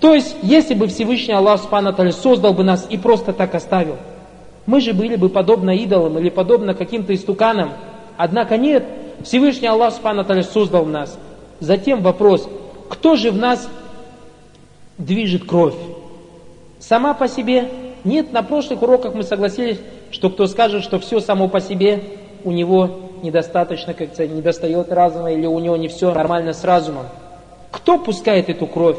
[0.00, 3.96] То есть, если бы Всевышний Аллах Субхану создал бы нас и просто так оставил,
[4.66, 7.72] мы же были бы подобно идолам или подобно каким-то истуканам.
[8.16, 8.84] Однако нет,
[9.24, 11.18] Всевышний Аллах Субхану создал нас.
[11.60, 12.48] Затем вопрос,
[12.88, 13.68] кто же в нас
[14.98, 15.74] движет кровь?
[16.78, 17.68] Сама по себе?
[18.04, 19.80] Нет, на прошлых уроках мы согласились,
[20.12, 22.04] что кто скажет, что все само по себе,
[22.44, 22.90] у него
[23.22, 27.06] недостаточно, как то недостает разума, или у него не все нормально с разумом.
[27.72, 28.96] Кто пускает эту кровь?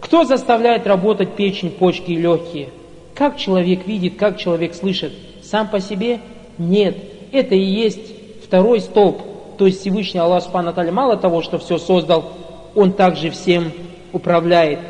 [0.00, 2.68] Кто заставляет работать печень, почки и легкие?
[3.14, 5.12] Как человек видит, как человек слышит?
[5.42, 6.20] Сам по себе?
[6.58, 6.96] Нет.
[7.32, 9.22] Это и есть второй столб.
[9.56, 12.32] То есть Всевышний Аллах Субхану мало того, что все создал,
[12.74, 13.72] Он также всем
[14.12, 14.80] управляет.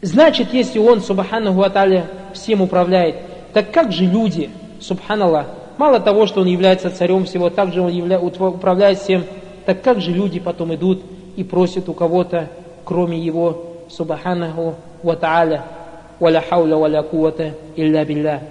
[0.00, 3.16] Значит, если Он, Субхану Аталя, всем управляет,
[3.52, 4.50] так как же люди,
[4.80, 5.46] Субханаллах,
[5.78, 9.24] мало того, что Он является царем всего, также Он управляет всем,
[9.64, 11.02] так как же люди потом идут
[11.36, 12.50] и просят у кого-то,
[12.84, 15.64] кроме Его, Субханаху Ва Тааля,
[16.20, 18.42] «Валя хауля валя кувата илля билля».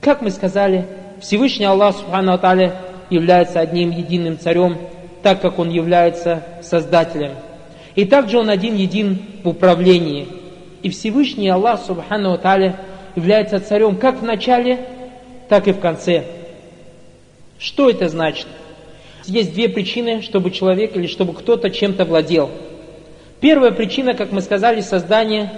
[0.00, 0.84] Как мы сказали,
[1.20, 2.74] Всевышний Аллах Субхану Аталя
[3.08, 4.76] является одним единым царем,
[5.22, 7.32] так как Он является Создателем.
[7.94, 10.28] И также Он один един в управлении.
[10.82, 12.76] И Всевышний Аллах Субхану Аталя
[13.16, 14.80] является царем как в начале,
[15.48, 16.24] так и в конце.
[17.58, 18.46] Что это значит?
[19.24, 22.50] Есть две причины, чтобы человек или чтобы кто-то чем-то владел.
[23.44, 25.52] Первая причина, как мы сказали, создание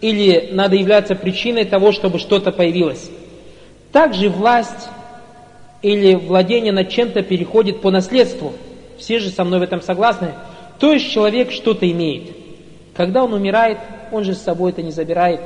[0.00, 3.10] или надо являться причиной того, чтобы что-то появилось.
[3.92, 4.88] Также власть
[5.82, 8.54] или владение над чем-то переходит по наследству.
[8.96, 10.30] Все же со мной в этом согласны.
[10.78, 12.34] То есть человек что-то имеет.
[12.96, 13.76] Когда он умирает,
[14.10, 15.42] он же с собой это не забирает.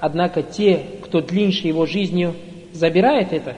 [0.00, 2.34] Однако те, кто длиннее его жизнью,
[2.74, 3.54] забирает это.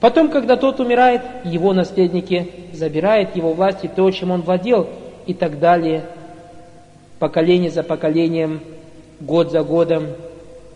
[0.00, 4.90] Потом, когда тот умирает, его наследники забирают его власть и то, чем он владел,
[5.26, 6.04] и так далее.
[7.24, 8.60] Поколение за поколением
[9.18, 10.08] год за годом,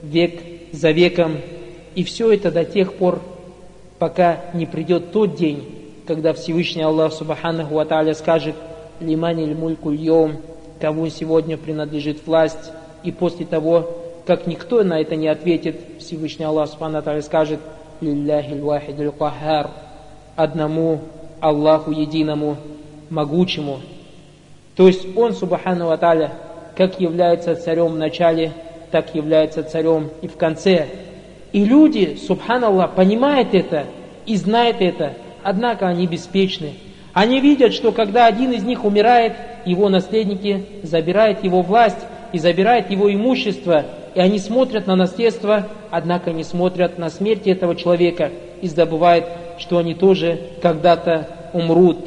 [0.03, 0.41] век
[0.73, 1.37] за веком.
[1.95, 3.21] И все это до тех пор,
[3.99, 5.63] пока не придет тот день,
[6.07, 8.55] когда Всевышний Аллах Субханаху Ва скажет
[8.99, 10.39] «Лимани мульку йом»,
[10.81, 12.73] кому сегодня принадлежит власть,
[13.03, 13.87] и после того,
[14.27, 17.61] как никто на это не ответит, Всевышний Аллах Субханаху Ва скажет
[18.01, 18.59] «Лилляхи
[19.19, 19.69] кахар»,
[20.35, 21.01] одному
[21.41, 22.57] Аллаху единому,
[23.11, 23.81] могучему.
[24.79, 26.31] То есть Он, Субхану Ва Тааля,
[26.77, 28.53] как является царем в начале,
[28.93, 30.87] так является царем и в конце.
[31.53, 33.87] И люди, субханаллах, понимают это
[34.25, 36.75] и знают это, однако они беспечны.
[37.13, 39.33] Они видят, что когда один из них умирает,
[39.65, 41.99] его наследники забирают его власть
[42.33, 43.85] и забирают его имущество,
[44.15, 48.31] и они смотрят на наследство, однако не смотрят на смерть этого человека
[48.63, 49.25] и забывают,
[49.59, 51.99] что они тоже когда-то умрут.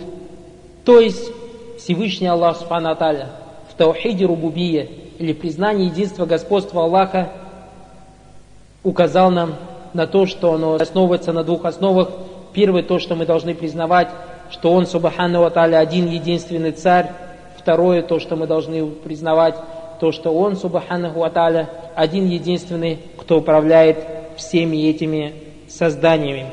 [0.85, 1.41] То есть
[1.84, 4.88] Всевышний Аллах Субхану в таухиде рубубия
[5.18, 7.30] или признании единства господства Аллаха
[8.84, 9.56] указал нам
[9.94, 12.12] на то, что оно основывается на двух основах.
[12.53, 14.09] Первое, то, что мы должны признавать,
[14.52, 17.09] что Он, Субхану Аталя, один единственный царь.
[17.58, 19.56] Второе, то, что мы должны признавать,
[20.00, 23.98] то, что Он, Субхану Аталя, один единственный, кто управляет
[24.38, 25.34] всеми этими
[25.68, 26.46] созданиями.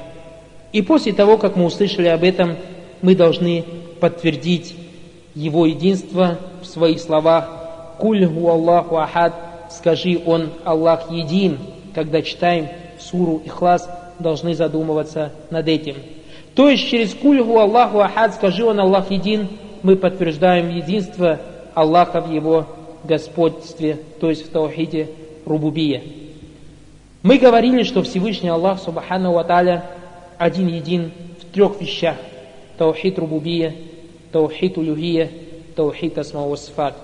[0.73, 2.57] И после того, как мы услышали об этом,
[3.03, 3.65] мы должны
[4.01, 4.88] подтвердить
[5.35, 7.49] Его единство в своих словах
[7.99, 9.35] «Куль ху Аллаху ахад»
[9.71, 11.59] «Скажи, Он Аллах един».
[11.95, 12.69] Когда читаем
[13.01, 15.97] суру Ихлас, должны задумываться над этим.
[16.55, 19.49] То есть через «Куль ху Аллаху ахад» «Скажи, Он Аллах един»
[19.83, 21.39] мы подтверждаем единство
[21.75, 22.67] Аллаха в Его
[23.05, 25.09] господстве, то есть в Таухиде
[25.47, 26.03] Рубубия.
[27.23, 29.83] Мы говорили, что Всевышний Аллах, Субхану Ва
[30.39, 32.17] один един в трех вещах.
[32.77, 33.75] Таухид Рубубия,
[34.33, 35.31] Таухид Улюхия
[35.79, 36.95] таухид асма сифат.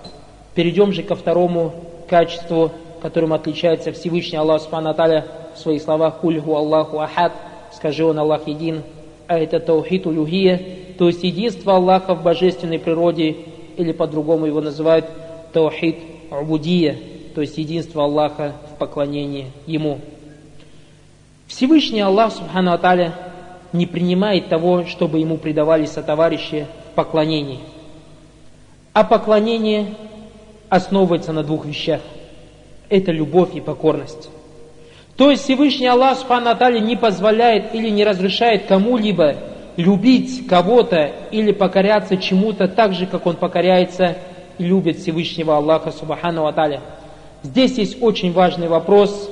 [0.53, 1.73] Перейдем же ко второму
[2.09, 2.71] качеству,
[3.01, 7.31] которым отличается Всевышний Аллах Субхану в своих словах «Кульху Аллаху Ахад»,
[7.73, 8.83] «Скажи Он Аллах един»,
[9.27, 10.61] а это таухид улюхия,
[10.97, 13.37] то есть единство Аллаха в божественной природе,
[13.77, 15.05] или по-другому его называют
[15.53, 15.95] таухид
[16.29, 16.97] убудия,
[17.33, 19.99] то есть единство Аллаха в поклонении Ему.
[21.47, 23.13] Всевышний Аллах Субхану Аталя
[23.71, 27.59] не принимает того, чтобы Ему предавались сотоварищи поклонении–
[28.95, 29.87] а поклонение
[30.69, 31.99] основывается на двух вещах.
[32.87, 34.29] Это любовь и покорность.
[35.17, 39.35] То есть Всевышний Аллах Субхану не позволяет или не разрешает кому-либо
[39.75, 44.15] любить кого-то или покоряться чему-то так же, как он покоряется
[44.57, 46.79] и любит Всевышнего Аллаха Субхану Аталя.
[47.43, 49.29] Здесь есть очень важный вопрос,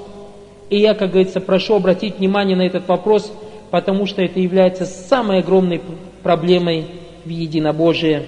[0.69, 3.31] и я, как говорится, прошу обратить внимание на этот вопрос,
[3.71, 5.81] потому что это является самой огромной
[6.21, 6.85] проблемой
[7.25, 8.23] в единобожии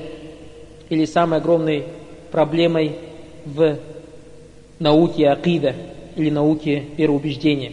[0.89, 1.85] или самой огромной
[2.31, 2.95] проблемой
[3.45, 3.77] в
[4.79, 5.73] науке акида
[6.15, 7.71] или науке вероубеждения.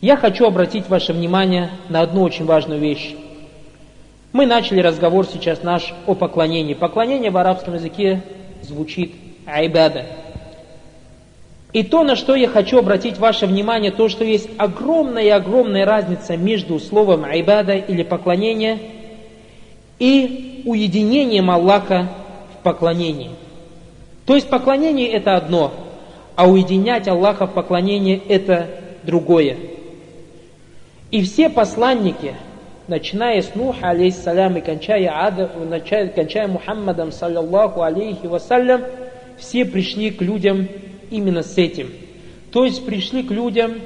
[0.00, 3.14] Я хочу обратить ваше внимание на одну очень важную вещь.
[4.32, 6.74] Мы начали разговор сейчас наш о поклонении.
[6.74, 8.22] Поклонение в арабском языке
[8.62, 9.12] звучит
[9.46, 10.06] айбада.
[11.72, 16.78] И то, на что я хочу обратить ваше внимание, то, что есть огромная-огромная разница между
[16.78, 18.78] словом айбада или поклонение
[19.98, 22.08] и уединением Аллаха
[22.54, 23.30] в поклонении.
[24.26, 25.72] То есть поклонение это одно,
[26.36, 28.68] а уединять Аллаха в поклонении это
[29.02, 29.56] другое.
[31.10, 32.34] И все посланники,
[32.86, 35.50] начиная с Нуха, алейхиссалям, и кончая, Ада,
[36.14, 38.82] кончая Мухаммадом, саллаллаху алейхи вассалям,
[39.38, 40.68] все пришли к людям
[41.10, 41.90] именно с этим.
[42.52, 43.76] То есть пришли к людям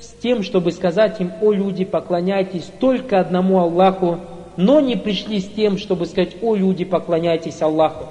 [0.00, 4.18] с тем, чтобы сказать им, о люди, поклоняйтесь только одному Аллаху,
[4.56, 8.06] но не пришли с тем, чтобы сказать, о люди, поклоняйтесь Аллаху.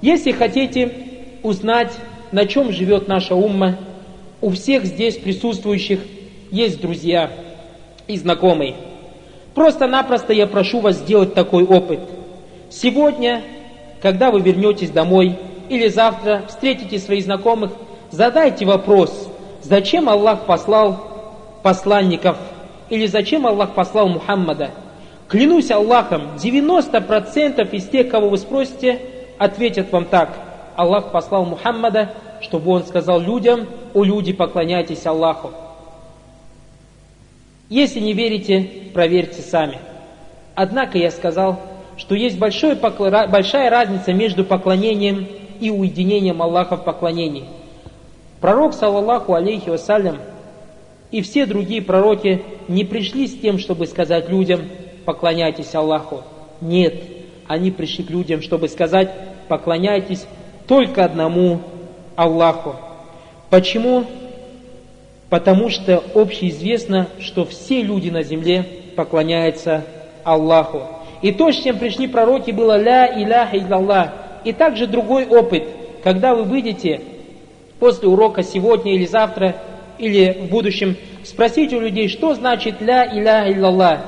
[0.00, 0.92] Если хотите
[1.42, 1.92] узнать,
[2.32, 3.76] на чем живет наша умма,
[4.40, 6.00] у всех здесь присутствующих
[6.50, 7.30] есть друзья
[8.06, 8.74] и знакомые.
[9.54, 12.00] Просто-напросто я прошу вас сделать такой опыт.
[12.70, 13.42] Сегодня,
[14.02, 15.36] когда вы вернетесь домой,
[15.68, 17.70] или завтра встретите своих знакомых,
[18.10, 19.28] задайте вопрос,
[19.62, 22.36] зачем Аллах послал посланников,
[22.90, 24.70] или зачем Аллах послал Мухаммада.
[25.34, 29.00] Клянусь Аллахом, 90% из тех, кого вы спросите,
[29.36, 30.32] ответят вам так.
[30.76, 35.50] Аллах послал Мухаммада, чтобы он сказал людям, о люди, поклоняйтесь Аллаху.
[37.68, 39.78] Если не верите, проверьте сами.
[40.54, 41.58] Однако я сказал,
[41.96, 45.26] что есть большой, большая разница между поклонением
[45.58, 47.46] и уединением Аллаха в поклонении.
[48.40, 50.18] Пророк, саллаллаху алейхи вассалям,
[51.10, 54.60] и все другие пророки не пришли с тем, чтобы сказать людям,
[55.04, 56.22] поклоняйтесь Аллаху.
[56.60, 56.94] Нет,
[57.46, 59.10] они пришли к людям, чтобы сказать,
[59.48, 60.26] поклоняйтесь
[60.66, 61.60] только одному
[62.16, 62.76] Аллаху.
[63.50, 64.04] Почему?
[65.30, 68.64] Потому что общеизвестно, что все люди на земле
[68.96, 69.84] поклоняются
[70.22, 70.82] Аллаху.
[71.22, 74.12] И то, с чем пришли пророки, было «Ля иляха Аллах.
[74.44, 75.64] И также другой опыт,
[76.02, 77.00] когда вы выйдете
[77.78, 79.56] после урока сегодня или завтра,
[79.98, 84.00] или в будущем, спросите у людей, что значит «Ля иляха Аллах.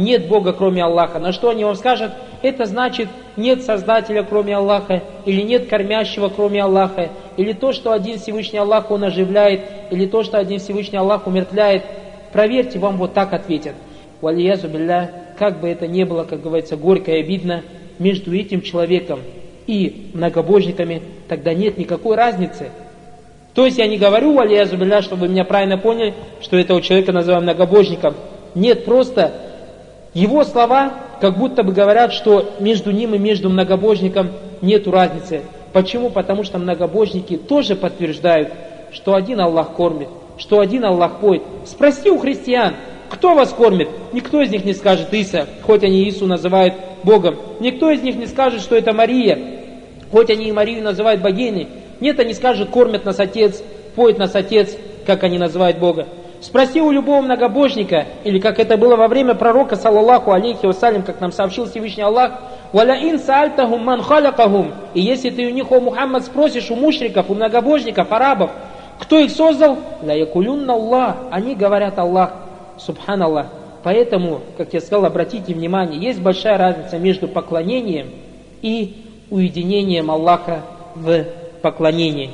[0.00, 1.18] Нет Бога, кроме Аллаха.
[1.18, 2.12] На что они вам скажут?
[2.42, 8.18] Это значит нет Создателя, кроме Аллаха, или нет кормящего, кроме Аллаха, или то, что один
[8.18, 11.84] Всевышний Аллах Он оживляет, или то, что один Всевышний Аллах умертвляет.
[12.32, 13.74] Проверьте, вам вот так ответят.
[14.20, 17.62] Валиязу билля, как бы это ни было, как говорится, горько и обидно,
[17.98, 19.20] между этим человеком
[19.66, 22.70] и многобожниками, тогда нет никакой разницы.
[23.54, 27.12] То есть я не говорю, валиязу билля, чтобы вы меня правильно поняли, что этого человека
[27.12, 28.14] называем многобожником.
[28.54, 29.49] Нет, просто
[30.14, 34.30] его слова как будто бы говорят, что между ним и между многобожником
[34.60, 35.42] нет разницы.
[35.72, 36.10] Почему?
[36.10, 38.52] Потому что многобожники тоже подтверждают,
[38.92, 41.42] что один Аллах кормит, что один Аллах поет.
[41.64, 42.74] Спроси у христиан,
[43.08, 43.88] кто вас кормит?
[44.12, 47.36] Никто из них не скажет Иса, хоть они Ису называют Богом.
[47.60, 49.38] Никто из них не скажет, что это Мария,
[50.10, 51.68] хоть они и Марию называют богиней.
[52.00, 53.62] Нет, они скажут, кормят нас Отец,
[53.94, 54.76] поет нас Отец,
[55.06, 56.06] как они называют Бога.
[56.40, 61.20] Спроси у любого многобожника, или как это было во время пророка, саллаллаху алейхи вассалям, как
[61.20, 62.32] нам сообщил Всевышний Аллах,
[62.72, 64.72] «Валяин саальтахум ман халякахум».
[64.94, 68.50] И если ты у них, о Мухаммад, спросишь у мушриков, у многобожников, арабов,
[68.98, 69.78] кто их создал?
[70.02, 71.16] «Ля якулюнна Аллах».
[71.30, 72.32] Они говорят Аллах,
[72.78, 73.48] субханаллах.
[73.82, 78.08] Поэтому, как я сказал, обратите внимание, есть большая разница между поклонением
[78.62, 80.62] и уединением Аллаха
[80.94, 81.24] в
[81.60, 82.30] поклонении.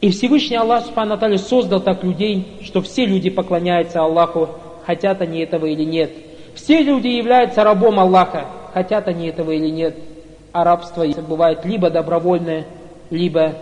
[0.00, 4.48] И Всевышний Аллах Субхану Аталию создал так людей, что все люди поклоняются Аллаху,
[4.86, 6.10] хотят они этого или нет.
[6.54, 9.96] Все люди являются рабом Аллаха, хотят они этого или нет.
[10.52, 12.66] А рабство бывает либо добровольное,
[13.10, 13.54] либо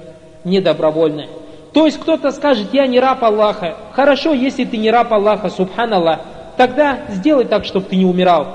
[0.45, 1.29] недобровольное.
[1.73, 3.77] То есть кто-то скажет, я не раб Аллаха.
[3.93, 6.21] Хорошо, если ты не раб Аллаха, субханаллах,
[6.57, 8.47] тогда сделай так, чтобы ты не умирал.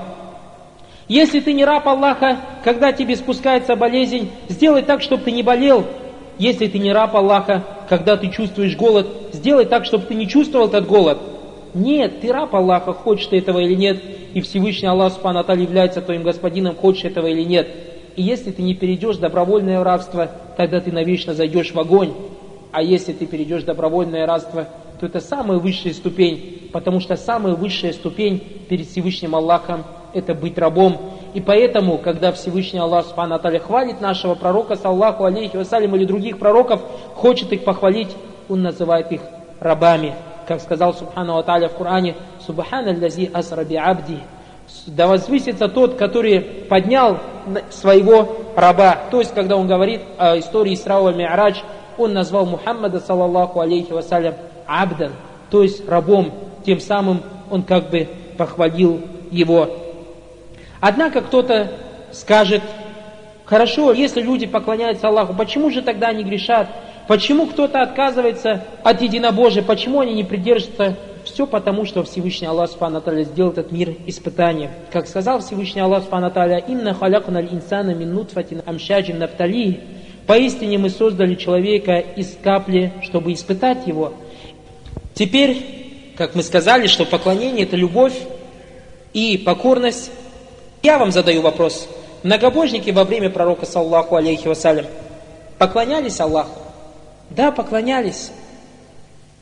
[1.06, 5.84] Если ты не раб Аллаха, когда тебе спускается болезнь, сделай так, чтобы ты не болел,
[6.38, 10.68] если ты не раб Аллаха, когда ты чувствуешь голод, сделай так, чтобы ты не чувствовал
[10.68, 11.18] этот голод.
[11.74, 16.22] Нет, ты раб Аллаха, хочешь ты этого или нет, и Всевышний Аллах Субхану является твоим
[16.22, 17.68] господином, хочешь этого или нет.
[18.16, 22.12] И если ты не перейдешь добровольное рабство, тогда ты навечно зайдешь в огонь.
[22.70, 24.68] А если ты перейдешь добровольное рабство,
[25.00, 30.58] то это самая высшая ступень, потому что самая высшая ступень перед Всевышним Аллахом– это быть
[30.58, 31.13] рабом.
[31.34, 36.80] И поэтому, когда Всевышний Аллах Субхану хвалит нашего пророка, саллаху алейхи вассалям, или других пророков,
[37.16, 38.16] хочет их похвалить,
[38.48, 39.20] он называет их
[39.58, 40.14] рабами.
[40.46, 42.14] Как сказал Субхану Аталя в Коране,
[42.46, 44.20] Субхану аллази асраби абди,
[44.86, 47.18] Да возвысится тот, который поднял
[47.70, 48.98] своего раба.
[49.10, 51.56] То есть, когда он говорит о истории Исрау Ми'радж,
[51.98, 54.34] он назвал Мухаммада, саллаллаху алейхи вассалям,
[54.66, 55.12] абдан,
[55.50, 56.30] то есть рабом.
[56.64, 59.00] Тем самым он как бы похвалил
[59.30, 59.68] его.
[60.86, 61.72] Однако кто-то
[62.12, 62.60] скажет,
[63.46, 66.68] хорошо, если люди поклоняются Аллаху, почему же тогда они грешат?
[67.08, 69.62] Почему кто-то отказывается от единобожия?
[69.62, 70.94] Почему они не придерживаются?
[71.24, 74.72] Все потому, что Всевышний Аллах Субхану сделал этот мир испытанием.
[74.92, 76.30] Как сказал Всевышний Аллах Субхану
[76.68, 78.26] «Инна халякна инсана мин
[78.66, 79.80] амшаджин нафтали».
[80.26, 84.12] Поистине мы создали человека из капли, чтобы испытать его.
[85.14, 88.18] Теперь, как мы сказали, что поклонение– это любовь
[89.14, 90.10] и покорность.
[90.84, 91.88] Я вам задаю вопрос.
[92.24, 94.84] Многобожники во время пророка, саллаху алейхи вассалям,
[95.56, 96.60] поклонялись Аллаху?
[97.30, 98.30] Да, поклонялись.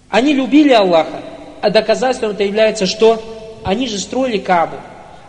[0.09, 1.21] Они любили Аллаха,
[1.61, 3.21] а доказательством это является что?
[3.65, 4.77] Они же строили Кабу.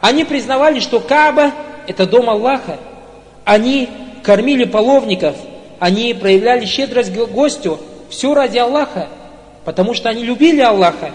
[0.01, 1.51] Они признавали, что Каба–
[1.87, 2.77] это дом Аллаха.
[3.43, 3.89] Они
[4.21, 5.35] кормили половников,
[5.79, 7.79] они проявляли щедрость гостю,
[8.11, 9.07] все ради Аллаха,
[9.65, 11.09] потому что они любили Аллаха.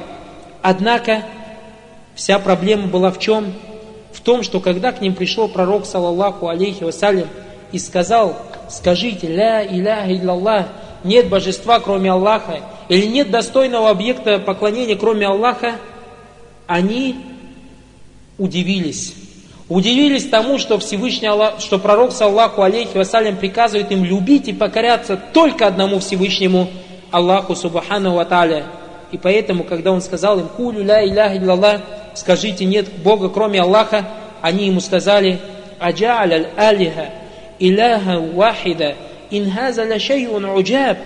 [0.60, 1.22] Однако
[2.16, 3.54] вся проблема была в чем?
[4.18, 7.28] В том, что когда к ним пришел пророк, саллаллаху алейхи вассалям,
[7.70, 8.36] и сказал,
[8.68, 10.66] скажите, ля иляха иллаллах,
[11.04, 15.76] нет божества, кроме Аллаха, или нет достойного объекта поклонения, кроме Аллаха,
[16.66, 17.14] они
[18.38, 19.14] удивились.
[19.68, 25.16] Удивились тому, что Всевышний Аллах, что пророк, саллаху алейхи вассалям, приказывает им любить и покоряться
[25.32, 26.68] только одному Всевышнему
[27.12, 28.26] Аллаху, субхану ва.
[29.12, 31.82] И поэтому, когда он сказал им, кулю ля иляха иллаллах,
[32.18, 34.08] скажите, нет Бога, кроме Аллаха,
[34.40, 35.38] они ему сказали,
[35.78, 37.10] аджа'аль аль-алиха,
[37.58, 38.96] иляха вахида,
[39.30, 40.98] инхаза ля шайун уджаб.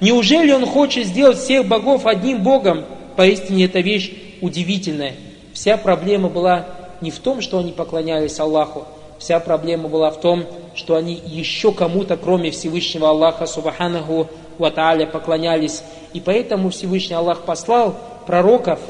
[0.00, 2.84] Неужели он хочет сделать всех богов одним Богом?
[3.16, 5.14] Поистине эта вещь удивительная.
[5.52, 6.66] Вся проблема была
[7.00, 8.86] не в том, что они поклонялись Аллаху,
[9.18, 10.44] вся проблема была в том,
[10.74, 14.28] что они еще кому-то, кроме Всевышнего Аллаха, Субханаху
[14.58, 15.82] Ва поклонялись.
[16.12, 17.94] И поэтому Всевышний Аллах послал
[18.26, 18.80] пророков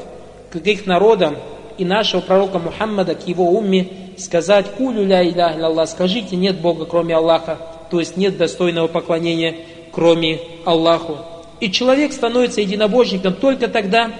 [0.51, 1.37] к их народам
[1.77, 6.85] и нашего пророка Мухаммада к его умме сказать «Кулю ля иляха Аллах», скажите «нет Бога,
[6.85, 7.57] кроме Аллаха»,
[7.89, 9.55] то есть нет достойного поклонения,
[9.91, 11.17] кроме Аллаху.
[11.59, 14.11] И человек становится единобожником только тогда,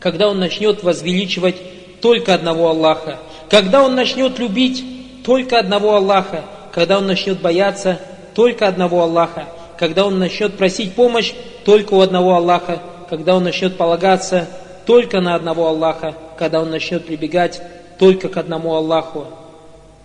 [0.00, 1.56] когда он начнет возвеличивать
[2.00, 3.18] только одного Аллаха,
[3.48, 4.84] когда он начнет любить
[5.24, 7.98] только одного Аллаха, когда он начнет бояться
[8.34, 9.46] только одного Аллаха,
[9.78, 11.32] когда он начнет просить помощь
[11.64, 14.48] только у одного Аллаха, когда он начнет полагаться
[14.86, 17.60] только на одного Аллаха, когда он начнет прибегать
[17.98, 19.26] только к одному Аллаху.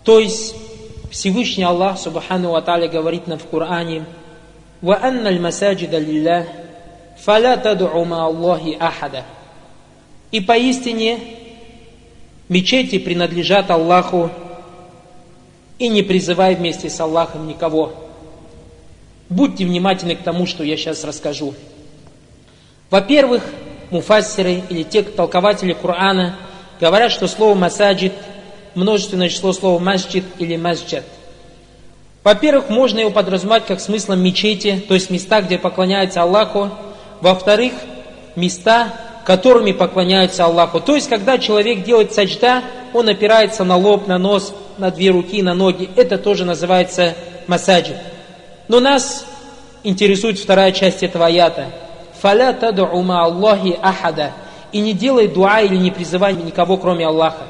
[0.04, 0.56] То есть
[1.12, 4.06] Всевышний Аллах, Субхану Ва говорит нам в Коране,
[4.82, 6.46] «Ва анна масаджида лиллах,
[7.18, 9.24] фаля тад'у ма Аллахи ахада».
[10.32, 11.20] И поистине
[12.50, 14.32] Мечети принадлежат Аллаху,
[15.78, 17.94] и не призывай вместе с Аллахом никого.
[19.30, 21.54] Будьте внимательны к тому, что я сейчас расскажу.
[22.90, 23.44] Во-первых,
[23.92, 26.36] муфассиры или те толкователи Корана
[26.80, 28.14] говорят, что слово масаджид
[28.76, 31.04] множественное число слова масджид или масджад.
[32.24, 36.70] Во-первых, можно его подразумевать как смыслом мечети, то есть места, где поклоняются Аллаху.
[37.22, 37.74] Во-вторых,
[38.36, 38.94] места,
[39.26, 40.80] которыми поклоняются Аллаху.
[40.80, 45.42] То есть, когда человек делает саджда, он опирается на лоб, на нос, на две руки,
[45.42, 45.90] на ноги.
[45.96, 47.16] Это тоже называется
[47.48, 47.98] масаджид.
[48.68, 49.26] Но нас
[49.84, 51.68] интересует вторая часть этого аята.
[52.22, 54.34] «Фаля тад'у ма Аллахи ахада»
[54.72, 57.44] и не делай дуа или не призывай никого, кроме Аллаха.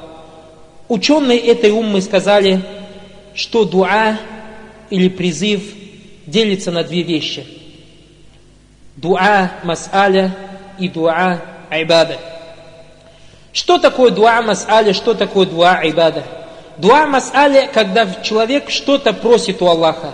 [0.88, 2.62] Ученые этой уммы сказали,
[3.36, 4.18] что дуа
[4.90, 5.62] или призыв
[6.26, 7.46] делится на две вещи.
[8.96, 10.32] Дуа мас'аля
[10.78, 12.18] и дуа айбада.
[13.52, 16.24] Что такое дуа мас'аля, что такое дуа айбада?
[16.78, 20.12] Дуа мас'аля, когда человек что-то просит у Аллаха,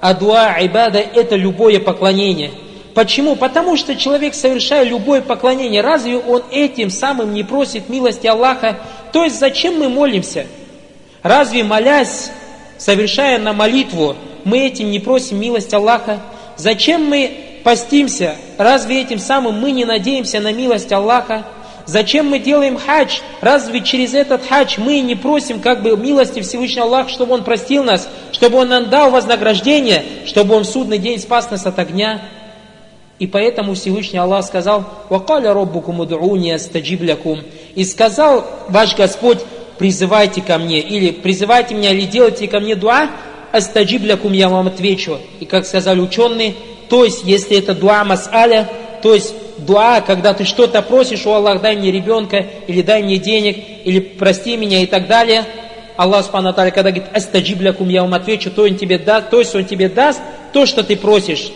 [0.00, 2.52] а дуа айбада– это любое поклонение.
[2.96, 3.36] Почему?
[3.36, 8.78] Потому что человек, совершая любое поклонение, разве он этим самым не просит милости Аллаха?
[9.12, 10.46] То есть зачем мы молимся?
[11.22, 12.30] Разве молясь,
[12.78, 16.20] совершая на молитву, мы этим не просим милость Аллаха?
[16.56, 21.44] Зачем мы постимся, разве этим самым мы не надеемся на милость Аллаха?
[21.84, 23.18] Зачем мы делаем хадж?
[23.42, 27.84] Разве через этот хадж мы не просим как бы милости Всевышнего Аллаха, чтобы Он простил
[27.84, 32.22] нас, чтобы Он нам дал вознаграждение, чтобы Он в судный день спас нас от огня?
[33.18, 37.40] И поэтому Всевышний Аллах сказал, «Вакаля роббукум удууни астаджиб лякум».
[37.74, 39.38] И сказал ваш Господь,
[39.78, 43.10] призывайте ко мне, или призывайте меня, или делайте ко мне дуа,
[43.52, 45.18] астаджиб лякум, я вам отвечу.
[45.40, 46.54] И как сказали ученые,
[46.88, 48.66] то есть, если это дуа мас'аля,
[49.02, 53.18] то есть дуа, когда ты что-то просишь у Аллаха, дай мне ребенка, или дай мне
[53.18, 55.44] денег, или прости меня и так далее.
[55.96, 59.64] Аллах Субхану когда говорит, астаджиблякум, я вам отвечу, то он тебе даст, то есть он
[59.64, 60.20] тебе даст
[60.52, 61.50] то, что ты просишь.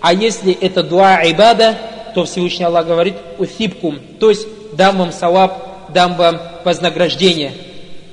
[0.00, 1.76] А если это дуа ибада,
[2.14, 7.52] то Всевышний Аллах говорит, уфибкум, то есть дам вам саваб, дам вам вознаграждение.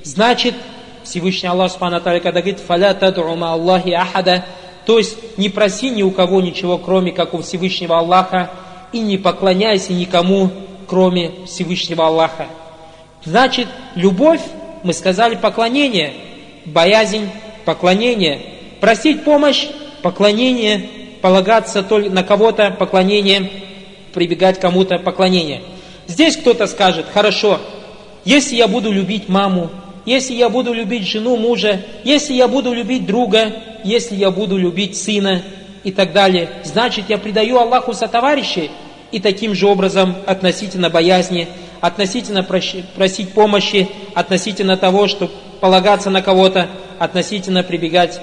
[0.03, 0.55] Значит,
[1.03, 4.45] Всевышний Аллах Субхану когда говорит, фаля тадума Аллахи ахада,
[4.85, 8.49] то есть не проси ни у кого ничего, кроме как у Всевышнего Аллаха,
[8.91, 10.51] и не поклоняйся никому,
[10.87, 12.47] кроме Всевышнего Аллаха.
[13.23, 14.41] Значит, любовь,
[14.83, 16.13] мы сказали, поклонение,
[16.65, 17.29] боязнь,
[17.65, 18.41] поклонение,
[18.81, 19.67] просить помощь,
[20.01, 20.89] поклонение,
[21.23, 23.49] полагаться только на кого-то, поклонение,
[24.13, 25.61] прибегать кому-то, поклонение.
[26.05, 27.61] Здесь кто-то скажет, хорошо,
[28.25, 29.69] если я буду любить маму,
[30.05, 33.53] если я буду любить жену мужа, если я буду любить друга,
[33.85, 35.43] если я буду любить сына
[35.85, 38.69] и так далее, значит я предаю Аллаху сотоварищей
[39.13, 41.47] и таким же образом относительно боязни,
[41.79, 46.67] относительно просить помощи, относительно того, чтобы полагаться на кого-то,
[46.99, 48.19] относительно прибегать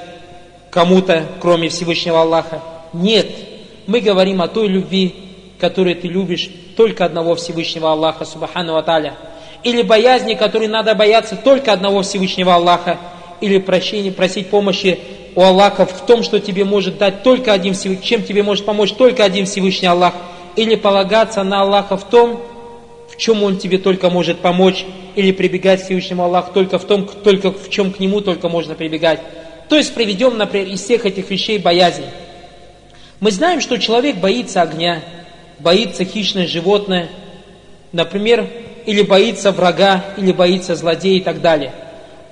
[0.69, 2.61] кому-то, кроме Всевышнего Аллаха.
[2.92, 3.28] Нет,
[3.87, 5.14] мы говорим о той любви,
[5.59, 9.14] которую ты любишь только одного Всевышнего Аллаха, Субхану Аталя
[9.62, 12.99] или боязни, которой надо бояться только одного Всевышнего Аллаха,
[13.40, 14.99] или прощения, просить помощи
[15.35, 18.92] у Аллаха в том, что тебе может дать только один Всевышний, чем тебе может помочь
[18.92, 20.14] только один Всевышний Аллах,
[20.56, 22.40] или полагаться на Аллаха в том,
[23.09, 27.06] в чем Он тебе только может помочь, или прибегать к Всевышнему Аллаху только в том,
[27.06, 29.20] только в чем к Нему только можно прибегать.
[29.68, 32.04] То есть приведем, например, из всех этих вещей боязнь.
[33.21, 35.03] Мы знаем, что человек боится огня,
[35.59, 37.11] боится хищное животное.
[37.93, 38.49] Например,
[38.87, 41.73] или боится врага, или боится злодея и так далее.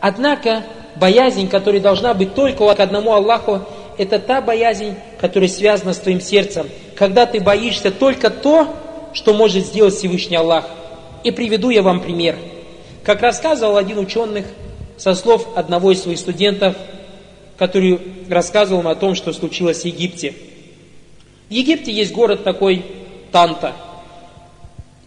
[0.01, 0.63] Однако
[0.97, 3.61] боязнь, которая должна быть только к одному Аллаху,
[3.99, 6.69] это та боязнь, которая связана с твоим сердцем.
[6.97, 8.75] Когда ты боишься только то,
[9.13, 10.65] что может сделать Всевышний Аллах.
[11.23, 12.37] И приведу я вам пример.
[13.03, 14.45] Как рассказывал один ученый
[14.97, 16.77] со слов одного из своих студентов,
[17.59, 20.35] который рассказывал о том, что случилось в Египте.
[21.49, 22.85] В Египте есть город такой
[23.33, 23.73] Танта.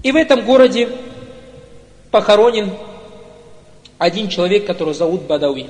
[0.03, 0.89] И в этом городе
[2.09, 2.71] похоронен
[3.97, 5.67] один человек, которого зовут Бадауи.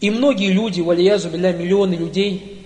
[0.00, 2.64] И многие люди, валиязу билля, миллионы людей,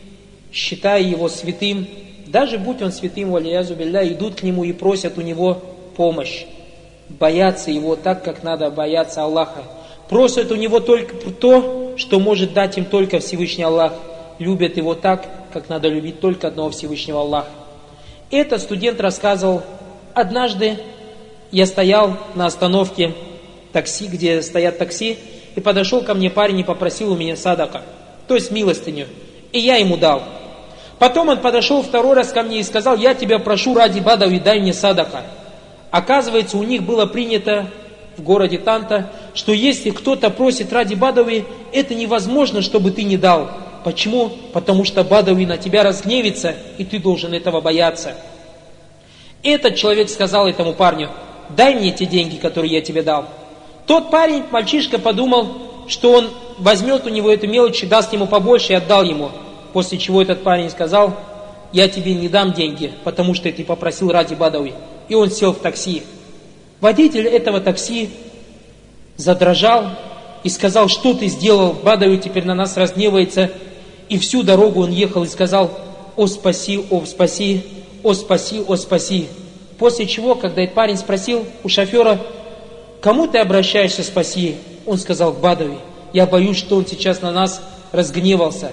[0.52, 1.86] считая его святым,
[2.26, 5.62] даже будь он святым, валиязу билля, идут к нему и просят у него
[5.96, 6.44] помощь.
[7.08, 9.64] Боятся его так, как надо бояться Аллаха.
[10.08, 13.92] Просят у него только то, что может дать им только Всевышний Аллах.
[14.38, 17.50] Любят его так, как надо любить только одного Всевышнего Аллаха.
[18.30, 19.62] Этот студент рассказывал,
[20.14, 20.78] однажды
[21.50, 23.12] я стоял на остановке
[23.72, 25.18] такси, где стоят такси,
[25.56, 27.82] и подошел ко мне парень и попросил у меня садака,
[28.28, 29.06] то есть милостыню,
[29.52, 30.22] и я ему дал.
[30.98, 34.60] Потом он подошел второй раз ко мне и сказал, я тебя прошу ради Бадави, дай
[34.60, 35.24] мне садака.
[35.90, 37.66] Оказывается, у них было принято
[38.16, 43.50] в городе Танта, что если кто-то просит ради Бадави, это невозможно, чтобы ты не дал.
[43.84, 44.30] Почему?
[44.52, 48.14] Потому что Бадави на тебя разгневится, и ты должен этого бояться.
[49.42, 51.10] Этот человек сказал этому парню,
[51.56, 53.26] дай мне те деньги, которые я тебе дал.
[53.86, 55.48] Тот парень, мальчишка, подумал,
[55.88, 59.30] что он возьмет у него эту мелочь и даст ему побольше и отдал ему.
[59.72, 61.16] После чего этот парень сказал,
[61.72, 64.74] я тебе не дам деньги, потому что ты попросил ради Бадави.
[65.08, 66.02] И он сел в такси.
[66.80, 68.10] Водитель этого такси
[69.16, 69.90] задрожал
[70.42, 73.50] и сказал, что ты сделал, Бадави теперь на нас разгневается.
[74.10, 75.70] И всю дорогу он ехал и сказал,
[76.16, 77.62] о спаси, о спаси,
[78.02, 79.28] о спаси, о спаси.
[79.78, 82.20] После чего, когда этот парень спросил у шофера,
[83.00, 84.56] кому ты обращаешься, спаси?
[84.84, 85.78] Он сказал, к Бадови.
[86.12, 88.72] Я боюсь, что он сейчас на нас разгневался.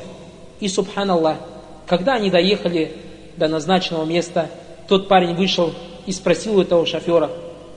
[0.60, 1.38] И, субханаллах,
[1.86, 2.94] когда они доехали
[3.38, 4.50] до назначенного места,
[4.88, 5.72] тот парень вышел
[6.08, 7.30] и спросил у этого шофера,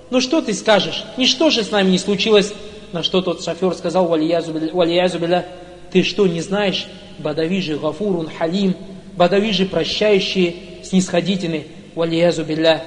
[0.09, 2.55] ну что ты скажешь, ничто же с нами не случилось.
[2.93, 5.47] На что тот шофер сказал, валиязу биля,
[5.93, 6.89] ты что, не знаешь,
[7.21, 8.75] Бадави же гафурун халим,
[9.17, 12.83] Бадави же прощающий, снисходительный, валиязу билля.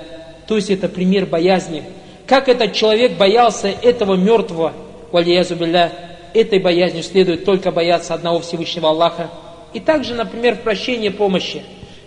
[0.48, 1.84] То есть это пример боязни.
[2.26, 4.74] Как этот человек боялся этого мертвого,
[5.12, 5.92] валиязу билля,
[6.34, 9.30] этой боязнью следует только бояться одного Всевышнего Аллаха.
[9.74, 11.62] И также, например, в прощении помощи.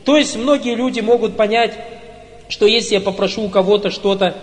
[0.04, 1.74] То есть многие люди могут понять,
[2.48, 4.36] что если я попрошу у кого-то что-то,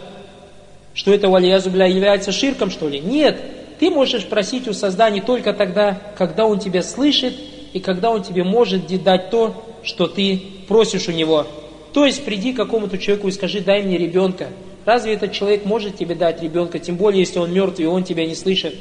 [0.93, 2.99] что это валиязу билля является ширком, что ли?
[2.99, 3.39] Нет,
[3.79, 7.33] ты можешь просить у создания только тогда, когда он тебя слышит
[7.73, 11.45] и когда он тебе может дать то, что ты просишь у него.
[11.91, 14.47] То есть приди к какому-то человеку и скажи, дай мне ребенка.
[14.85, 18.25] Разве этот человек может тебе дать ребенка, тем более, если он мертвый, и он тебя
[18.25, 18.75] не слышит?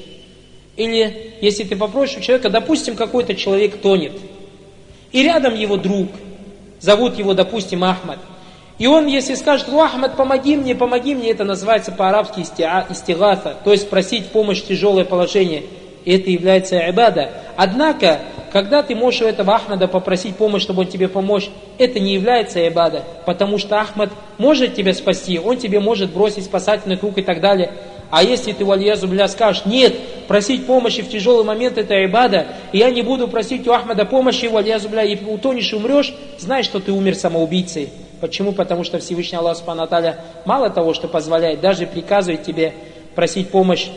[0.77, 4.13] Или если ты попросишь у человека, допустим, какой-то человек тонет,
[5.13, 6.09] и рядом его друг,
[6.81, 8.19] зовут его, допустим, Ахмад,
[8.79, 13.71] И он, если скажет, ну, Ахмад, помоги мне, помоги мне, это называется по-арабски истигафа, то
[13.71, 15.65] есть просить помощь в тяжелое положение.
[16.05, 17.31] И это является ибада.
[17.57, 18.21] Однако,
[18.53, 22.67] когда ты можешь у этого Ахмада попросить помощь, чтобы он тебе помочь, это не является
[22.69, 27.41] ибада, потому что Ахмад может тебя спасти, он тебе может бросить спасательный круг и так
[27.41, 27.73] далее.
[28.11, 29.95] А если ты, вальязу бля, скажешь, нет,
[30.29, 34.45] просить помощи в тяжелый момент это ибада, и я не буду просить у Ахмада помощи,
[34.45, 37.88] вальязу бля, и утонешь и умрешь, знай, что ты умер самоубийцей.
[38.21, 38.53] Почему?
[38.53, 39.88] Потому что Всевышний Аллах Субхану
[40.45, 42.75] мало того, что позволяет, даже приказывает тебе
[43.15, 43.88] просить помощь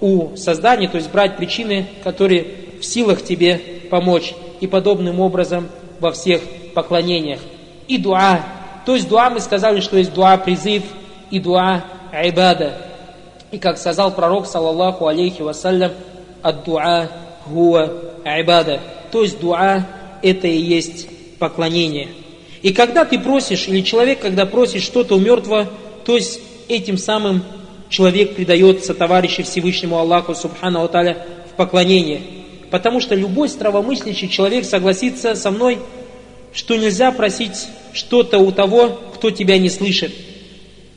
[0.00, 2.44] у создания, то есть брать причины, которые
[2.80, 4.34] в силах тебе помочь.
[4.60, 5.68] И подобным образом
[6.00, 6.40] во всех
[6.74, 7.40] поклонениях.
[7.88, 8.40] И дуа.
[8.86, 10.82] То есть дуа, мы сказали, что есть дуа призыв
[11.30, 12.74] и дуа айбада.
[13.50, 15.92] И как сказал пророк, саллаллаху алейхи вассалям,
[16.42, 17.08] от дуа
[17.46, 17.90] гуа
[18.24, 18.80] айбада.
[19.10, 19.86] То есть дуа
[20.22, 22.08] это и есть поклонение.
[22.62, 25.68] И когда ты просишь, или человек, когда просит что-то у мертвого,
[26.04, 27.42] то есть этим самым
[27.88, 31.18] человек предается товарищу Всевышнему Аллаху Субхану Аталя
[31.52, 32.22] в поклонение.
[32.74, 35.78] Потому что любой здравомыслящий человек согласится со мной,
[36.52, 40.12] что нельзя просить что-то у того, кто тебя не слышит.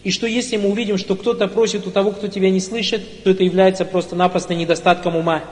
[0.04, 3.30] И что если мы увидим, что кто-то просит у того, кто тебя не слышит, то
[3.30, 5.44] это является просто-напросто недостатком ума.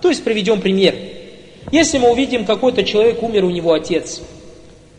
[0.00, 0.94] То есть приведем пример.
[1.72, 4.22] Если мы увидим, какой-то человек умер, у него отец.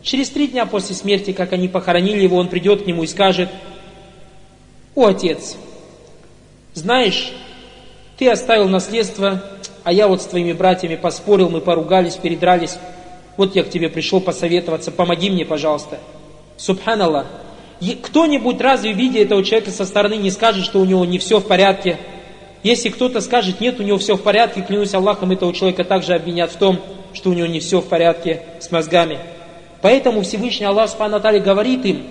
[0.02, 3.48] Через три дня после смерти, как они похоронили его, он придет к нему и скажет,
[4.94, 5.56] «О, отец,
[6.74, 7.32] знаешь,
[8.18, 9.42] ты оставил наследство,
[9.84, 12.78] а я вот с твоими братьями поспорил, мы поругались, передрались.
[13.36, 15.98] Вот я к тебе пришел посоветоваться, помоги мне, пожалуйста».
[16.56, 17.26] Субханаллах,
[18.02, 21.46] кто-нибудь разве, видя этого человека со стороны, не скажет, что у него не все в
[21.46, 21.98] порядке?
[22.62, 26.50] Если кто-то скажет, нет, у него все в порядке, клянусь Аллахом, этого человека также обвинят
[26.50, 26.78] в том,
[27.12, 29.18] что у него не все в порядке с мозгами.
[29.82, 32.04] Поэтому Всевышний Аллах Субхану говорит им,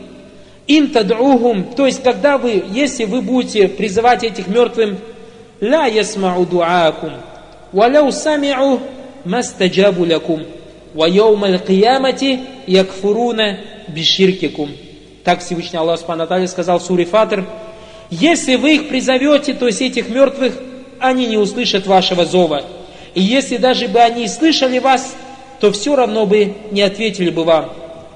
[0.68, 4.98] им тад'ухум, то есть когда вы, если вы будете призывать этих мертвым,
[5.60, 7.14] ла ясмау дуакум,
[7.74, 8.80] валяу сами'у
[9.26, 10.44] мастаджабу лякум,
[10.94, 13.58] ва яумал киямати якфуруна
[13.88, 14.70] биширкикум.
[15.24, 17.46] Так Всевышний Аллах Субхану сказал в Фатр,
[18.10, 20.54] если вы их призовете, то есть этих мертвых,
[21.00, 22.64] они не услышат вашего зова.
[23.16, 25.16] И если даже бы они слышали вас,
[25.60, 27.72] то все равно бы не ответили бы вам.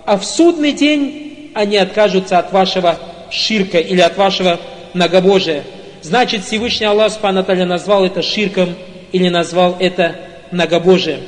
[0.06, 2.98] А в судный день они откажутся от вашего
[3.32, 4.60] ширка или от вашего
[4.94, 5.64] многобожия.
[6.02, 8.76] Значит, Всевышний Аллах Субхану назвал это ширком
[9.12, 10.16] или назвал это
[10.52, 11.22] многобожием.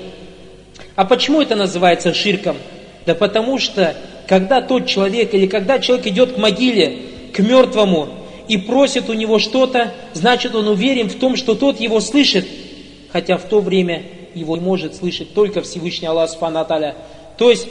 [0.95, 2.57] А почему это называется ширком?
[3.05, 3.95] Да потому что
[4.27, 6.97] когда тот человек или когда человек идет к могиле,
[7.33, 8.09] к мертвому
[8.47, 12.47] и просит у него что-то, значит он уверен в том, что тот его слышит,
[13.11, 14.03] хотя в то время
[14.35, 16.65] его может слышать только Всевышний Аллах Субхану
[17.37, 17.67] То есть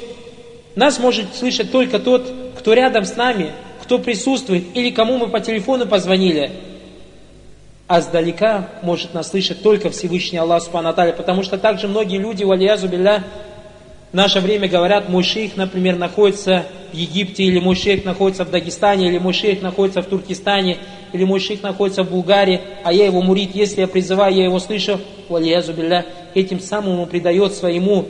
[0.74, 5.40] нас может слышать только тот, кто рядом с нами, кто присутствует, или кому мы по
[5.40, 6.50] телефону позвонили.
[7.88, 12.86] А сдалека может нас слышать только Всевышний Аллах Субхану потому что также многие люди, валиязу
[12.86, 13.24] билля,
[14.12, 18.50] в наше время говорят, мой шейх, например, находится в Египте, или мой шейх находится в
[18.50, 20.76] Дагестане, или мой шейх находится в Туркестане,
[21.14, 24.58] или мой шейх находится в Булгарии, а я его мурит, если я призываю, я его
[24.58, 28.04] слышу, валиязу билля, этим самым он придает своему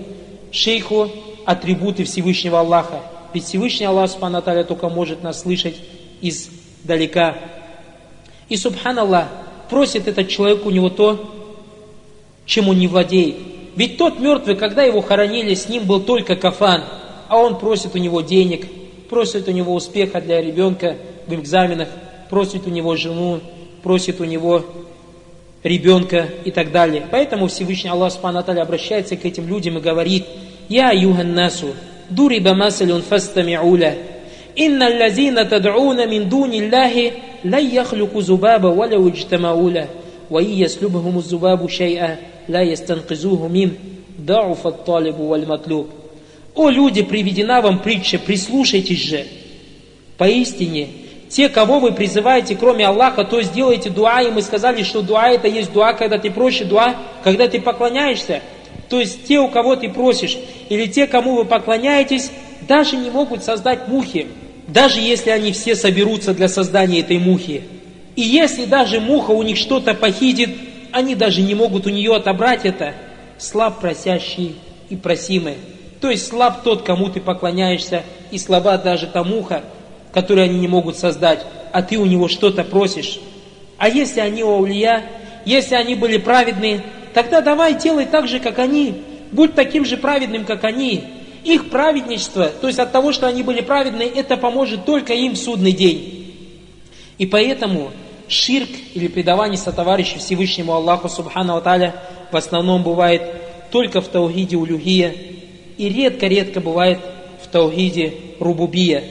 [0.50, 1.08] шейху
[1.46, 3.00] атрибуты Всевышнего Аллаха.
[3.32, 5.76] Ведь Всевышний Аллах, Субхану только может нас слышать
[6.20, 7.36] издалека.
[8.48, 9.28] И, Субханаллах,
[9.70, 11.34] просит этот человек у него то,
[12.46, 13.36] чем он не владеет.
[13.76, 16.84] Ведь тот мертвый, когда его хоронили, с ним был только кафан,
[17.28, 18.66] а он просит у него денег,
[19.08, 21.88] просит у него успеха для ребенка в экзаменах,
[22.30, 23.40] просит у него жену,
[23.82, 24.64] просит у него
[25.62, 27.06] ребенка и так далее.
[27.10, 30.26] Поэтому Всевышний Аллах Субхану обращается к этим людям и говорит,
[30.68, 31.74] «Я юханнасу,
[32.10, 33.96] дуриба масалюн фастами'уля,
[34.58, 37.12] «Инна лазина тад'уна мин дуни Аллахи
[37.44, 39.88] ла яхлюку зубаба валя уджтамауля,
[40.28, 42.18] ва и яслюбахуму зубабу шай'а,
[42.48, 43.76] ла ястанкизуху мин,
[44.18, 45.90] дауфа талибу валь матлюб».
[46.56, 49.26] «О люди, приведена вам притча, прислушайтесь же!»
[50.16, 50.88] Поистине,
[51.28, 55.46] те, кого вы призываете, кроме Аллаха, то сделайте дуа, и мы сказали, что дуа это
[55.46, 58.42] есть дуа, когда ты просишь дуа, когда ты поклоняешься.
[58.88, 60.36] То есть те, у кого ты просишь,
[60.68, 62.32] или те, кому вы поклоняетесь,
[62.66, 64.26] даже не могут создать мухи
[64.68, 67.64] даже если они все соберутся для создания этой мухи.
[68.14, 70.50] И если даже муха у них что-то похитит,
[70.92, 72.94] они даже не могут у нее отобрать это.
[73.38, 74.56] Слаб просящий
[74.90, 75.54] и просимый.
[76.00, 79.62] То есть слаб тот, кому ты поклоняешься, и слаба даже та муха,
[80.12, 83.18] которую они не могут создать, а ты у него что-то просишь.
[83.78, 85.04] А если они аулия,
[85.44, 86.82] если они были праведные,
[87.14, 89.02] тогда давай делай так же, как они.
[89.32, 91.04] Будь таким же праведным, как они.
[91.54, 95.38] Их праведничество, то есть от того, что они были праведны, это поможет только им в
[95.38, 96.34] судный день.
[97.18, 97.90] И поэтому
[98.28, 101.94] ширк или предавание сотоварища Всевышнему Аллаху Субхану Аталя
[102.30, 103.22] в основном бывает
[103.70, 105.14] только в таухиде улюхия
[105.76, 107.00] и редко-редко бывает
[107.42, 109.04] в таухиде рубубия.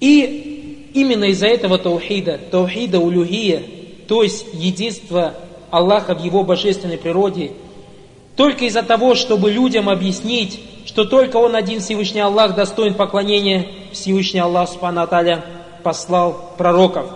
[0.00, 3.62] И именно из-за этого таухида, таухида улюхия,
[4.08, 5.34] то есть единство
[5.70, 7.52] Аллаха в его божественной природе,
[8.36, 14.40] только из-за того, чтобы людям объяснить, что только Он один, Всевышний Аллах, достоин поклонения, Всевышний
[14.40, 15.44] Аллах, Субхану Аталя,
[15.82, 17.06] послал пророков.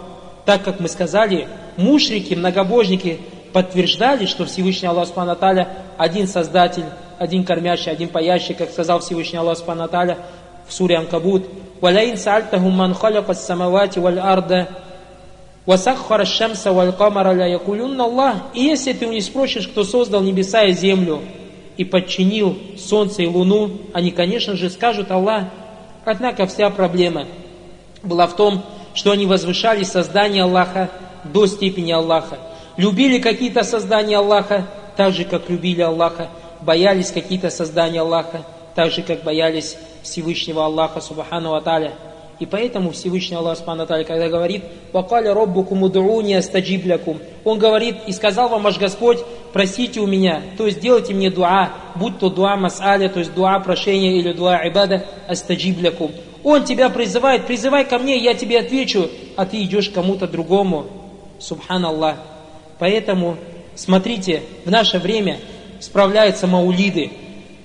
[0.44, 3.20] Так как мы сказали, мушрики, многобожники
[3.53, 6.85] подтверждали, что Всевышний Аллах, Субхану Аталя, один Создатель,
[7.18, 10.18] один кормящий, один паящий, как сказал Всевышний Аллах, Субхану Аталя,
[10.66, 11.44] в суре Анкабут.
[11.81, 14.68] «Валяин сальтахум ман халяка самавати валь арда
[15.66, 20.64] Васаххара шамса валь камара ля якулюнна И если ты у них спросишь, кто создал небеса
[20.64, 21.20] и землю,
[21.76, 25.44] и подчинил солнце и луну, они, конечно же, скажут Аллах.
[26.04, 27.26] Однако вся проблема
[28.02, 28.62] была в том,
[28.94, 30.90] что они возвышали создание Аллаха
[31.24, 32.38] до степени Аллаха.
[32.76, 36.28] Любили какие-то создания Аллаха, так же, как любили Аллаха.
[36.60, 41.92] Боялись какие-то создания Аллаха, так же, как боялись Всевышнего Аллаха, Субхану Аталя.
[42.40, 48.49] И поэтому Всевышний Аллах Субхану когда говорит «Вакаля роббукум удруни астаджиблякум» Он говорит «И сказал
[48.49, 49.18] вам ваш Господь,
[49.53, 53.61] просите у меня, то есть делайте мне дуа, будь то дуа мас'аля, то есть дуа
[53.61, 56.11] прошения или дуа ибада астаджиблякум».
[56.44, 60.87] Он тебя призывает, призывай ко мне, я тебе отвечу, а ты идешь кому-то другому.
[61.40, 62.16] Субханаллах.
[62.79, 63.37] Поэтому,
[63.75, 65.38] смотрите, в наше время
[65.81, 67.12] справляются маулиды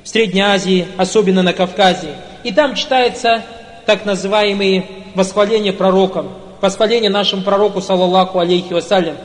[0.03, 2.15] в Средней Азии, особенно на Кавказе.
[2.43, 3.43] И там читается
[3.89, 6.29] так называемые восхваления пророкам,
[6.61, 9.15] восхваление нашему пророку, саллаллаху алейхи вассалям.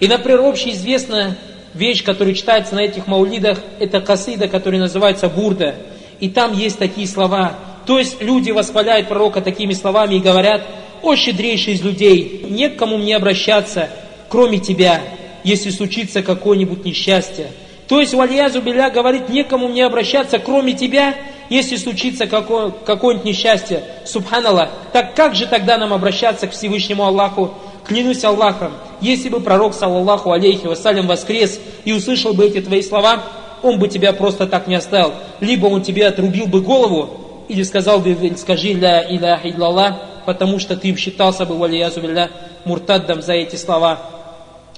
[0.00, 1.36] И, например, общеизвестная
[1.74, 5.74] вещь, которая читается на этих маулидах, это касида, которая называется бурда.
[6.20, 7.52] И там есть такие слова.
[7.84, 10.62] То есть люди восхваляют пророка такими словами и говорят,
[11.02, 13.90] «О, щедрейший из людей, не к кому мне обращаться,
[14.30, 15.02] кроме тебя,
[15.42, 17.48] если случится какое-нибудь несчастье».
[17.88, 21.14] То есть Вальязу Беля говорит, некому мне обращаться, кроме тебя,
[21.50, 23.82] если случится какое, какое-нибудь несчастье.
[24.04, 24.70] Субханаллах.
[24.92, 27.54] Так как же тогда нам обращаться к Всевышнему Аллаху?
[27.86, 33.22] Клянусь Аллахом, если бы пророк, саллаллаху алейхи вассалям, воскрес и услышал бы эти твои слова,
[33.62, 35.12] он бы тебя просто так не оставил.
[35.40, 40.76] Либо он тебе отрубил бы голову, или сказал бы, скажи ля иляха иллаллах, потому что
[40.76, 42.30] ты считался бы, валиязу билля,
[42.64, 43.98] муртаддам за эти слова.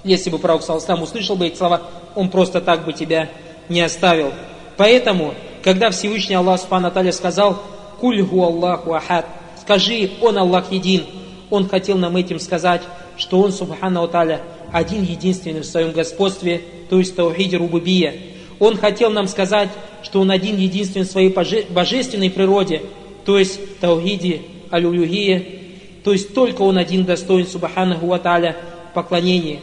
[0.02, 1.82] Если бы пророк, саллаллаху услышал бы эти слова,
[2.16, 3.28] он просто так бы тебя
[3.68, 4.32] не оставил.
[4.76, 5.34] Поэтому,
[5.66, 7.60] когда Всевышний Аллах Субхану Аталя сказал
[7.98, 9.26] «Кульгу Аллаху Ахад»,
[9.60, 11.02] скажи «Он Аллах един»,
[11.50, 12.82] Он хотел нам этим сказать,
[13.16, 18.14] что Он Субхану Аталя один единственный в своем господстве, то есть Таухиде Рубубия.
[18.60, 19.68] Он хотел нам сказать,
[20.04, 21.34] что Он один единственный в своей
[21.68, 22.82] божественной природе,
[23.24, 25.42] то есть Таухиде Алюлюхия,
[26.04, 28.56] то есть только Он один достоин Субханаху Аталя
[28.94, 29.58] поклонения.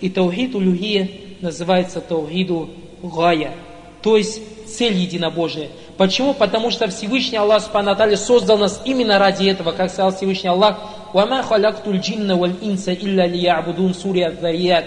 [0.00, 2.70] И Таухид Улюхия называется Таухиду
[3.02, 3.54] Гая,
[4.02, 4.40] то есть
[4.76, 5.68] цель единобожия.
[5.96, 6.34] Почему?
[6.34, 10.78] Потому что Всевышний Аллах Субхану создал нас именно ради этого, как сказал Всевышний Аллах,
[11.12, 14.84] «Вама халяктуль джинна валь инса илля лиябудун сурия зарьят».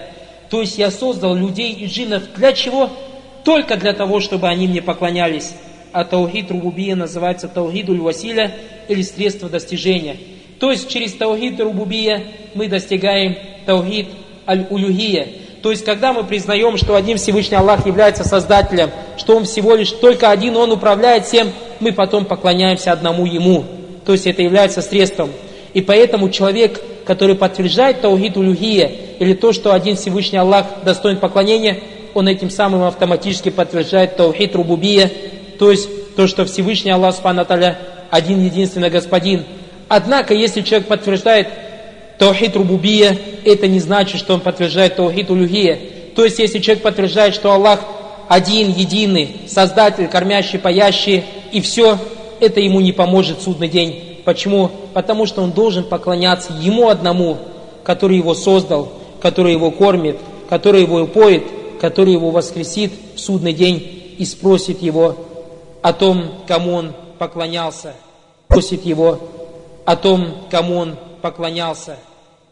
[0.49, 2.89] То есть я создал людей и джиннов для чего?
[3.43, 5.55] Только для того, чтобы они мне поклонялись.
[5.93, 8.53] А таухид рубубия называется таухидуль василя
[8.87, 10.17] или средство достижения.
[10.59, 14.09] То есть через таухид рубубия мы достигаем таухид
[14.47, 15.27] аль-улюхия,
[15.61, 19.91] то есть, когда мы признаем, что один Всевышний Аллах является Создателем, что Он всего лишь
[19.91, 23.63] только один, Он управляет всем, мы потом поклоняемся одному Ему.
[24.05, 25.29] То есть, это является средством.
[25.73, 31.79] И поэтому человек, который подтверждает Таухид Улюхия, или то, что один Всевышний Аллах достоин поклонения,
[32.13, 35.11] он этим самым автоматически подтверждает Таухид Рубубия,
[35.59, 37.45] то есть то, что Всевышний Аллах Субхану
[38.09, 39.43] один единственный Господин.
[39.87, 41.47] Однако, если человек подтверждает
[42.21, 45.79] Таухид Рубубия, это не значит, что он подтверждает Таухид Улюхия.
[46.15, 47.79] То есть, если человек подтверждает, что Аллах
[48.27, 51.97] один, единый, Создатель, кормящий, паящий, и все,
[52.39, 54.19] это ему не поможет судный день.
[54.23, 54.69] Почему?
[54.93, 57.39] Потому что он должен поклоняться Ему одному,
[57.83, 61.45] который его создал, который его кормит, который его упоит,
[61.79, 65.15] который его воскресит в судный день и спросит его
[65.81, 67.95] о том, кому он поклонялся.
[68.45, 69.17] Спросит его
[69.85, 71.97] о том, кому он поклонялся.